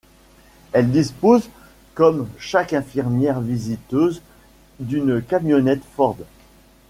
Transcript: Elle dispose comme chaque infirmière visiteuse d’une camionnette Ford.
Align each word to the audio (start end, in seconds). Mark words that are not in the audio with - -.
Elle 0.71 0.89
dispose 0.89 1.47
comme 1.93 2.27
chaque 2.39 2.73
infirmière 2.73 3.39
visiteuse 3.39 4.23
d’une 4.79 5.21
camionnette 5.21 5.83
Ford. 5.95 6.17